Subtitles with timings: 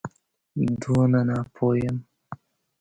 [0.81, 1.97] دونه ناپوه یم.